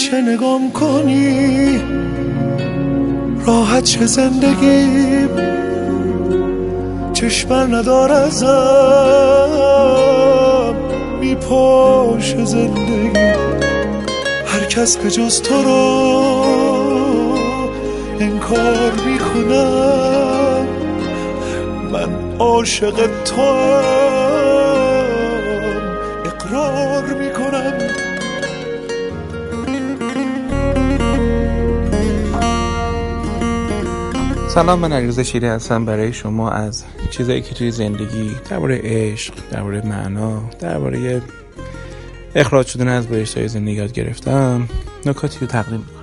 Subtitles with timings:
[0.00, 1.80] همیشه نگام کنی
[3.46, 5.28] راحت چه زندگی.
[7.12, 8.46] چشمر ندار ازم
[11.20, 13.10] میپاش زندگی.
[14.46, 15.78] هر کس به جز تو رو
[18.20, 20.66] انکار می‌کنم
[21.92, 22.08] من
[22.38, 22.94] عاشق
[23.24, 23.42] تو.
[34.54, 39.86] سلام من علیرضا شیری هستم برای شما از چیزایی که توی زندگی درباره عشق درباره
[39.86, 41.22] معنا درباره
[42.34, 44.68] اخراج شدن از بهشت های زندگی یاد گرفتم.
[45.06, 46.00] نکاتی رو تقدیم می‌کنم.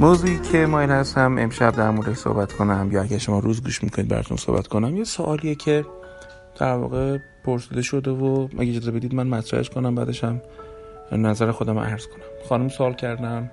[0.00, 4.08] موضوعی که مایل هستم امشب در مورد صحبت کنم یا اگه شما روز گوش می‌کنید
[4.08, 5.84] براتون صحبت کنم یه سوالیه که
[6.60, 10.40] در واقع پرسیده شده و اگه اجازه بدید من مطرحش کنم بعدش هم
[11.12, 12.24] نظر خودم عرض کنم.
[12.48, 13.50] خانم سوال کردن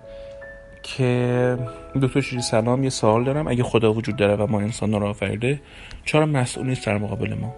[0.83, 1.57] که
[2.01, 3.47] دکتر شیری سلام یه سوال دارم.
[3.47, 5.61] اگه خدا وجود داره و ما انسان رو آفریده
[6.05, 7.55] چرا مسئول نیست در مقابل ما؟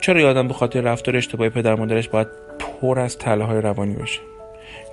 [0.00, 4.20] چرا یادم به خاطر رفتار اشتباهی پدر مادرش باید پر از تله های روانی باشه؟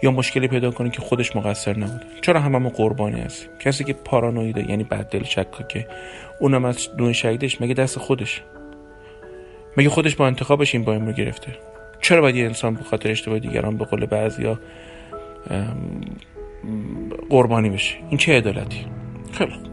[0.03, 4.69] یا مشکلی پیدا کنه که خودش مقصر نبوده؟ چرا هممون قربانی هستیم؟ کسی که پارانویده
[4.69, 5.23] یعنی بددل
[5.69, 5.87] که
[6.39, 8.43] اونم از دون شهیدش مگه دست خودش
[9.77, 11.55] مگه خودش با انتخابش این بایم رو گرفته؟
[12.01, 14.59] چرا باید یه انسان به خاطر اشتباه دیگران به قول بعضیا
[17.29, 18.85] قربانی بشه؟ این چه عدالتی؟
[19.31, 19.66] خیلی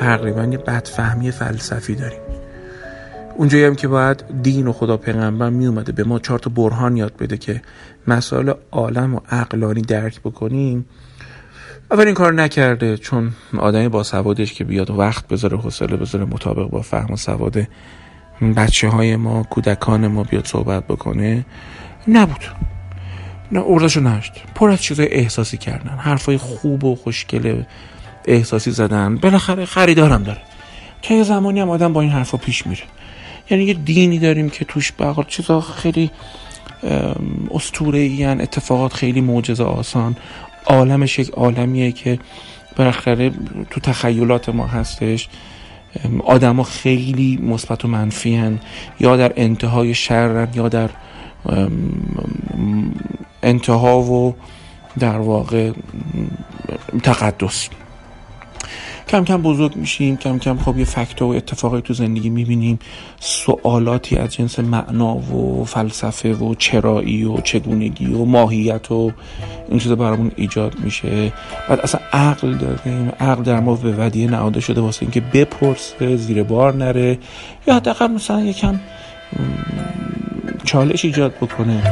[0.00, 2.20] تقریبا یه بدفهمی فلسفی داریم.
[3.36, 6.96] اونجایی هم که باید دین و خدا پیغمبر می اومده به ما چهار تا برهان
[6.96, 7.62] یاد بده که
[8.06, 10.86] مسائل عالم و عقلانی درک بکنیم.
[11.90, 16.70] اول این کار نکرده چون آدمی با سوادش که بیاد وقت بذاره حوصله بذاره مطابق
[16.70, 17.66] با فهم و سواد
[18.56, 21.46] بچه های ما کودکان ما بیاد صحبت بکنه
[22.08, 22.44] نبود.
[23.52, 24.32] نه ارداشو نشت.
[24.54, 25.96] پر از چیزای احساسی کردن.
[25.96, 27.66] حرفای خوب و خوشگله.
[28.24, 29.16] احساسی زدن.
[29.16, 30.40] بالاخره خریدارم داره.
[31.02, 32.82] تا یه زمانی هم آدم با این حرفا پیش میره.
[33.50, 36.10] یعنی یه دینی داریم که توش بقال چیزا خیلی
[37.50, 40.16] استوره ای اتفاقات خیلی معجزه آسان.
[40.66, 42.18] عالمش یک عالمیه که
[42.76, 43.30] بالاخره
[43.70, 45.28] تو تخیلات ما هستش.
[46.24, 48.60] آدما خیلی مثبت و منفی هن.
[49.00, 50.90] یا در انتهای شرن یا در
[53.42, 54.34] انتها و
[54.98, 55.72] در واقع
[57.02, 57.68] تقدس.
[59.08, 62.78] کم کم بزرگ میشیم کم کم خب یه فکت و اتفاقی تو زندگی می‌بینیم.
[63.20, 69.12] سوالاتی از جنس معنا و فلسفه و چرایی و چگونگی و ماهیت و
[69.68, 71.32] این چیزا برامون ایجاد میشه.
[71.68, 73.12] بعد اصلا عقل داریم.
[73.20, 77.18] عقل در ما به ودیه نهاده شده واسه اینکه بپرسه زیر بار نره
[77.66, 78.80] یا حداقل مثلا یکم
[80.64, 81.82] چالش ایجاد بکنه.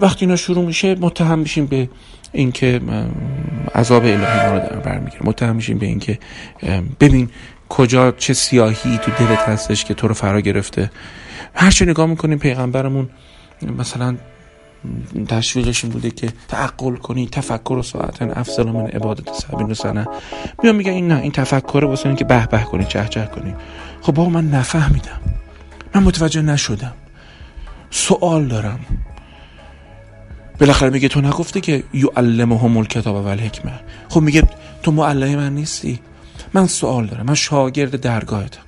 [0.00, 1.88] وقتی اینا شروع میشه متهم میشیم به
[2.32, 2.80] اینکه
[3.74, 5.22] عذاب الهی ما رو در بر می‌گیره.
[5.24, 6.18] متهم میشیم به اینکه
[7.00, 7.30] ببین
[7.68, 10.90] کجا چه سیاهی تو دلت هستش که تو رو فرا گرفته.
[11.54, 13.08] هر چه نگاه می‌کنیم پیغمبرمون
[13.78, 14.16] مثلا
[15.28, 20.06] تشویقش این بوده که تعقل کنی تفکر و ساعتن افضل من عبادت سبین سنه.
[20.62, 23.54] میان میگن این نه این تفکر واسه که به به کنی چه چه کنی.
[24.00, 25.20] خب بابا من نفهمیدم.
[25.94, 26.94] من متوجه نشدم.
[27.90, 28.80] سوال دارم.
[30.60, 33.72] بالاخره میگه تو نگفته که یعلمهم الکتاب و الحکمه
[34.08, 34.42] خب میگه
[34.82, 36.00] تو معلم من نیستی.
[36.54, 38.60] من سوال دارم من شاگرد درگاهتم.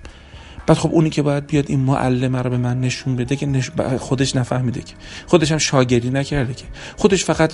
[0.67, 3.63] بعد خب اونی که باید بیاد این معلمه رو به من نشون بده که
[3.99, 4.95] خودش نفهمیده که.
[5.27, 6.65] خودش هم شاگردی نکرده که.
[6.97, 7.53] خودش فقط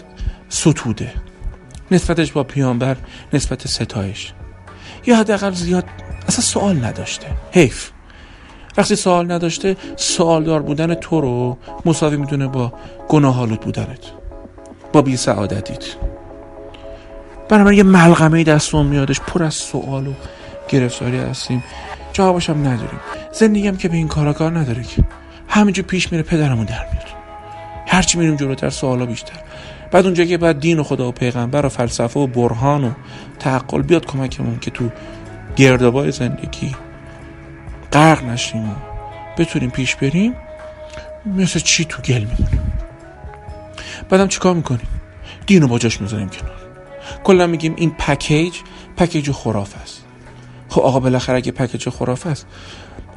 [0.48, 1.12] ستوده.
[1.90, 2.96] نسبتش با پیانبر
[3.32, 4.32] نسبت ستایش.
[5.06, 5.84] یا حداقل زیاد
[6.28, 7.26] اصلا سوال نداشته.
[7.52, 7.90] حیف.
[8.76, 12.72] وقتی سوال نداشته سوالدار بودن تو رو مساوی می‌دونه با
[13.08, 14.25] گناه بودنت.
[14.96, 15.84] با بی سعادتیت
[17.48, 20.12] بنابراین یه ملغمه دستون میادش پر از سوال و
[20.68, 21.64] گرفتاری هستیم.
[22.12, 23.00] جوابش هم نداریم.
[23.32, 25.04] زندگی هم که به این کارا کار نداره که.
[25.48, 27.06] همینجور پیش میره پدرمون در میاد.
[27.86, 29.40] هرچی میریم جلوتر سوالا بیشتر.
[29.90, 32.90] بعد اونجا که بعد دین و خدا و پیغمبر و فلسفه و برهان و
[33.38, 34.90] تعقل بیاد کمکمون که تو
[35.56, 36.76] گردابای زندگی
[37.92, 38.74] غرق نشیم و
[39.38, 40.34] بتونیم پیش بریم.
[41.26, 42.55] مثل چی تو گل میمونیم
[44.08, 44.88] بعدم چیکار می‌کنیم؟
[45.46, 46.56] دین رو با جاش می‌ذاریم کنار.
[47.24, 48.54] کلا میگیم این پکیج
[48.96, 50.04] پکیج خراف است.
[50.68, 52.46] خب آقا بالاخره اگه پکیج خراف است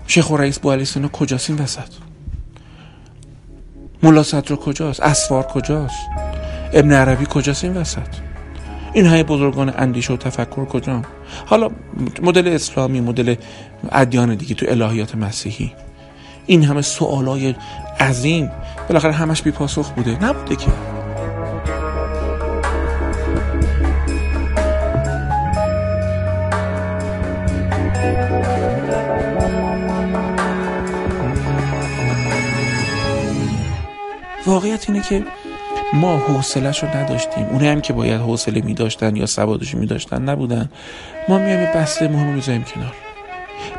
[0.07, 1.87] شیخ و رئیس سینا کجاست این وسط؟
[4.03, 5.99] ملا صدر کجاست؟ اسوار کجاست؟
[6.73, 8.07] ابن عربی کجاست این وسط؟
[8.93, 11.01] این های بزرگان اندیشه و تفکر کجا؟
[11.45, 11.69] حالا
[12.21, 13.35] مدل اسلامی مدل
[13.91, 15.73] ادیان دیگه تو الهیات مسیحی.
[16.45, 17.55] این همه سوالای
[17.99, 18.51] عظیم
[18.89, 20.23] بالاخره همش بی پاسخ بوده.
[20.25, 20.67] نبوده که.
[34.47, 35.23] واقعیت اینه که
[35.93, 37.45] ما حوصلهش رو نداشتیم.
[37.45, 40.69] اونه هم که باید حوصله می داشتن یا سوادش می داشتن نبودن.
[41.29, 42.93] ما میایم بسته مهم می‌ذاریم کنار.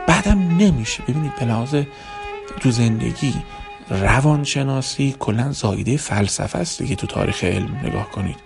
[0.06, 1.02] بعدم نمیشه.
[1.02, 1.74] ببینید به لحاظ
[2.60, 3.34] تو زندگی
[3.90, 8.36] روانشناسی کلا زایده فلسفه است دیگه تو تاریخ علم نگاه کنید.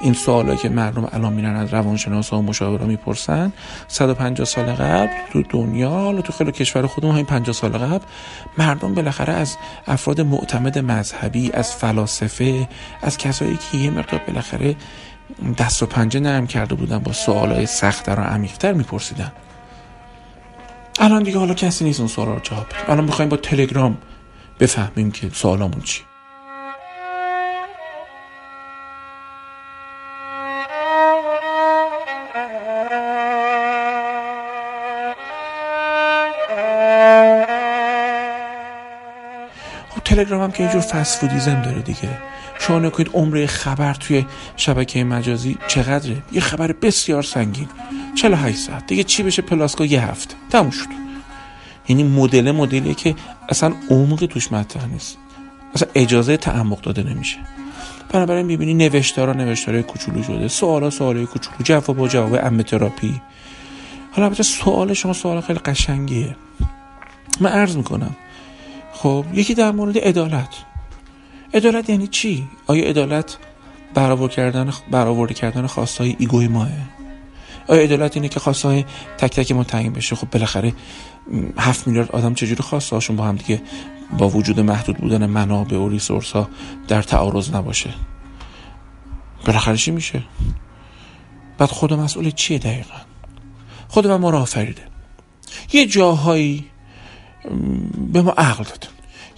[0.00, 3.52] این سوالایی که مردم الان میرن از روانشناسا و مشاورا می‌پرسن
[3.88, 8.04] 150 سال قبل تو دنیا حالا تو خیلی کشور خودمون همین 50 سال قبل
[8.58, 9.56] مردم بالاخره از
[9.86, 12.68] افراد معتمد مذهبی از فلاسفه
[13.02, 14.76] از کسایی که یه مقدار بالاخره
[15.58, 19.32] دست و پنجه نرم کرده بودن با سوالای سختتر و عمیقتر میپرسیدن.
[21.00, 23.98] الان دیگه حالا کسی نیست اون سوالا رو جواب الان می‌خوایم با تلگرام
[24.60, 26.02] بفهمیم که سوالامون چی.
[40.18, 42.18] تلگرام هم که اینجور فسفودیزم داره دیگه.
[42.58, 44.26] شما نکنید عمره خبر توی
[44.56, 47.68] شبکه مجازی چقدره؟ یه خبر بسیار سنگین.
[48.14, 48.86] 48 ساعت.
[48.86, 50.34] دیگه چی بشه؟ پلاسکو یه هفته.
[50.50, 50.86] تموم شد.
[51.88, 53.14] یعنی مدل مدلیه که
[53.48, 55.18] اصلا عمقی توش مطرح نیست.
[55.74, 57.36] اصلا اجازه تعمق داده نمیشه.
[58.12, 60.48] بنابراین می‌بینی نوشتارا نوشتارای کوچولو شده.
[60.48, 61.56] سوالا سوالای کوچولو.
[61.64, 63.20] جواب جواب ام تراپی.
[64.12, 66.36] حالا البته سوال شما سوال خیلی قشنگیه.
[67.40, 68.16] من عرض می‌کنم.
[68.92, 70.48] خب یکی در مورد عدالت.
[71.54, 73.36] عدالت یعنی چی؟ آیا عدالت
[73.94, 76.68] برآورد کردن برآورده کردن خواستای ایگوی ماه؟
[77.68, 78.84] آیا عدالت اینه که خواستای
[79.18, 80.72] تک تک ما تعیین بشه؟ خب بالاخره
[81.58, 83.62] هفت میلیارد آدم چجوری خواستهاشون با هم دیگه
[84.18, 86.48] با وجود محدود بودن منابع و ریسورس ها
[86.88, 87.90] در تعارض نباشه؟
[89.46, 90.22] بالاخره چی میشه؟
[91.58, 93.00] بعد خود مسئول چیه دقیقا؟
[93.88, 94.82] خود و ما را آفریده.
[95.72, 96.64] یه جاهایی
[98.12, 98.88] به ما عقل داده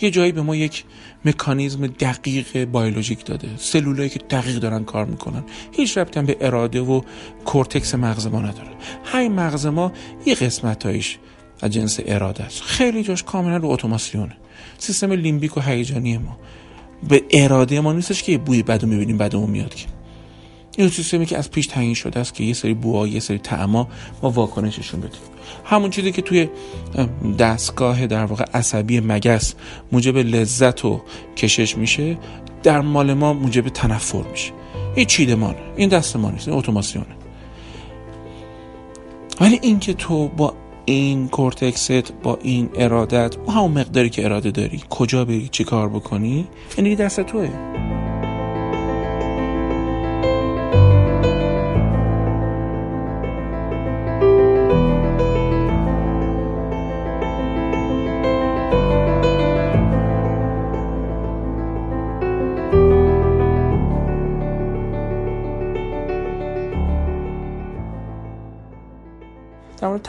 [0.00, 0.84] یه جایی به ما یک
[1.24, 3.48] مکانیزم دقیق بیولوژیک داده.
[3.56, 5.44] سلولایی که دقیق دارن کار می‌کنن.
[5.72, 7.00] هیچ ربطی به اراده و
[7.44, 8.70] کورتکس مغز ما نداره.
[9.04, 9.92] همین مغز ما
[10.26, 11.18] یه قسمتایش
[11.62, 12.62] از جنس اراده است.
[12.62, 14.36] خیلی جاش کاملا رو اتوماسیونه.
[14.78, 16.38] سیستم لیمبیک و هیجانی ما.
[17.08, 19.86] به اراده ما نیستش که یه بوی بدو می‌بینیم بدمون میاد که.
[20.76, 23.88] این سیستمی که از پیش تعیین شده است که یه سری بوها یه سری تعما
[24.22, 25.20] ما واکنششون بدیم.
[25.64, 26.48] همون چیزی که توی
[27.38, 29.54] دستگاه در واقع عصبی مگس
[29.92, 31.00] موجب لذت و
[31.36, 32.18] کشش میشه
[32.62, 34.52] در مال ما موجب تنفر میشه.
[34.94, 37.06] این چیدمانه این دست ما نیست این اتوماسیونه.
[39.40, 44.82] ولی اینکه تو با این کورتکست با این ارادت با همون مقداری که اراده داری
[44.90, 46.48] کجا بری چی کار بکنی
[46.78, 47.79] یعنی دست توه.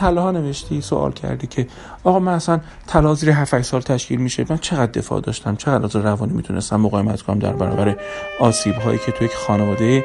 [0.02, 1.66] طلاها نوشتی سوال کردی که
[2.04, 5.96] آقا من اصلا طلا زیر 7 سال تشکیل میشه من چقدر دفاع داشتم؟ چقدر از
[5.96, 7.96] روانی می‌تونستم مقاومت کنم در برابر
[8.40, 10.04] آسیب هایی که توی یک خانواده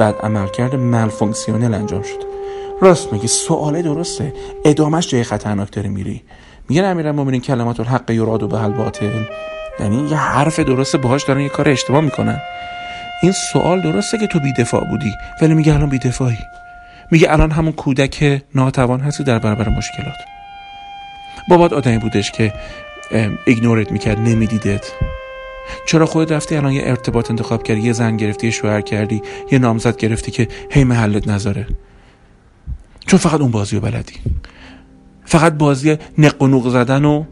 [0.00, 2.22] بد عمل کرده مل فونکسیونل انجام شد.
[2.80, 4.34] راست میگی سواله درسته.
[4.64, 6.22] ادامش جای خطرناک داره میری.
[6.68, 9.24] میگن امیرالمومنین کلمات الحق یراد و به باطل.
[9.80, 12.40] یعنی یه حرف درسته باهاش دارن یه کار اشتباه می‌کنن.
[13.22, 15.12] این سوال درسته که تو بیدفاع بودی
[15.42, 16.38] ولی میگه الان بیدفاعی.
[17.10, 20.16] میگه الان همون کودک ناتوان هستی در برابر مشکلات.
[21.48, 22.52] بابات آدمی بودش که
[23.46, 24.92] ایگنورت می‌کرد نمیدیدت.
[25.86, 29.22] چرا خودت رفتی الان یه ارتباط انتخاب کردی یه زن گرفتی یه شوهر کردی
[29.52, 31.66] یه نامزد گرفتی که هی محلت نذاره؟
[33.06, 34.14] چون فقط اون بازی رو بلدی.
[35.24, 37.24] فقط بازی نق و نوق زدن و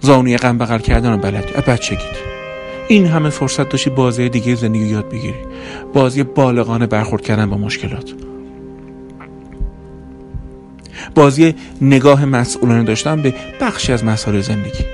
[0.00, 1.52] زانوی غم بغل کردن رو بلدی.
[1.52, 2.16] بچگیت.
[2.88, 5.38] این همه فرصت داشتی بازی دیگه زندگی یاد بگیری.
[5.94, 8.14] بازی بالغانه برخورد کردن با مشکلات.
[11.14, 14.84] بازی نگاه مسئولانه داشتن به بخشی از مسائل زندگی.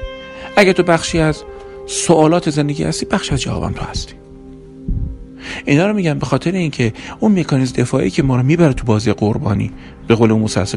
[0.57, 1.43] اگه تو بخشی از
[1.87, 4.15] سوالات زندگی هستی بخشی از جوابم تو هستی.
[5.65, 9.13] اینا رو میگم به خاطر اینکه اون مکانیزم دفاعی که ما رو می‌بره تو بازی
[9.13, 9.71] قربانی
[10.09, 10.75] به قول موسس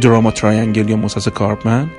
[0.00, 1.90] drama triangle یا موسس کارپمن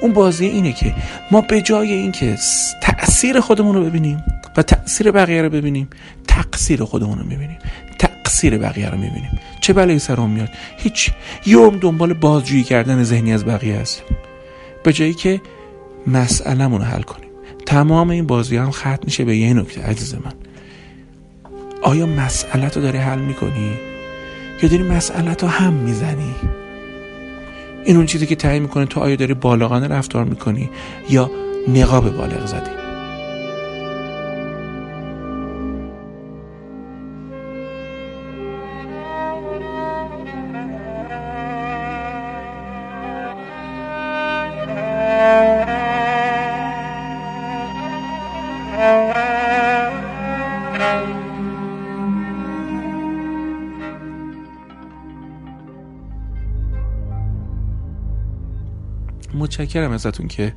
[0.00, 0.94] اون بازی اینه که
[1.30, 2.36] ما به جای اینکه
[2.82, 4.24] تاثیر خودمون رو ببینیم
[4.56, 5.88] و تاثیر بقیه رو ببینیم
[6.28, 7.58] تقصیر خودمون رو می‌بینیم.
[7.98, 9.38] تقصیر بقیه رو می‌بینیم.
[9.66, 11.10] چه بلایی سرم میاد؟ هیچ.
[11.46, 14.06] یوم دنبال بازجویی کردن ذهنی از بقیه هستیم
[14.82, 15.40] به جایی که
[16.06, 17.30] مسئلهمون رو حل کنیم.
[17.66, 20.32] تمام این بازی هم ختم میشه به یه نکته عزیز من.
[21.82, 23.72] آیا مسئله رو داری حل می‌کنی؟
[24.62, 26.34] یا داری مسئله رو هم می‌زنی؟
[27.84, 30.70] این اون چیزی که تعیین می‌کنه تو آیا داری بالغانه رفتار می‌کنی
[31.10, 31.30] یا
[31.68, 32.85] نقاب بالغ زدی؟
[59.34, 60.52] متشکرم ازتون که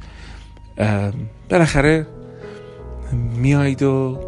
[1.49, 2.07] بالاخره
[3.37, 4.19] میایید و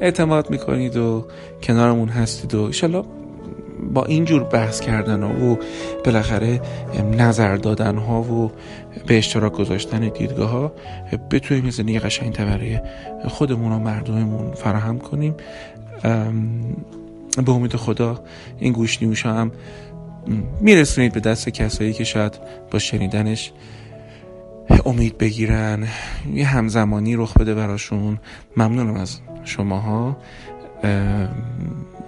[0.00, 1.26] اعتماد می‌کنید و
[1.62, 3.04] کنارمون هستید و ایشالله
[3.94, 5.56] با اینجور بحث کردن و
[6.04, 6.60] بالاخره
[7.18, 8.52] نظر دادن ها و
[9.06, 10.72] به اشتراک گذاشتن دیدگاه ها
[11.30, 12.80] بتونیم زندگی قشنگ برای
[13.28, 15.34] خودمون و مردممون فراهم کنیم.
[17.46, 18.20] به امید خدا
[18.58, 19.52] این گوش نیوش هم
[20.60, 22.38] میرسونید به دست کسایی که شاید
[22.70, 23.52] با شنیدنش
[24.86, 25.88] امید بگیرن.
[26.34, 28.18] یه همزمانی رخ بده براشون.
[28.56, 30.16] ممنونم از شماها.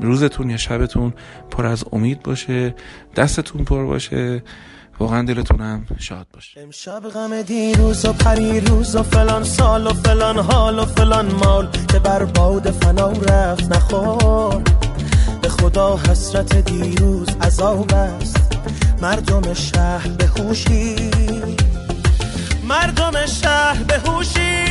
[0.00, 1.12] روزتون یا شبتون
[1.50, 2.74] پر از امید باشه.
[3.16, 4.42] دستتون پر باشه.
[5.00, 6.60] واقعا دلتونم شاد باشه.
[6.60, 11.98] امشب غم دیروز و پریروز و فلان سال و فلان حال و فلان مال که
[11.98, 14.62] بر باد فنا رفت نخور
[15.44, 18.36] به خدا حسرت دیروز عذاب است.
[19.02, 21.10] مردم شهر به خوشی
[22.68, 24.64] مردم شهر به هوشی.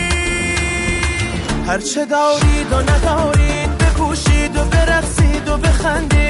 [1.68, 6.23] هرچه دارید و ندارید بکوشید و برقصید و بخندید.